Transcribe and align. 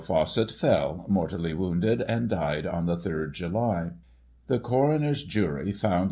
Fawcett 0.03 0.49
fell, 0.49 1.05
mortally 1.07 1.53
wounded, 1.53 2.01
and 2.01 2.27
died 2.27 2.65
on 2.65 2.87
the 2.87 2.95
3rd 2.95 3.33
July. 3.33 3.91
The 4.47 4.57
Coroner's 4.57 5.21
jury 5.21 5.71
found 5.71 5.93
Lt. 5.93 5.99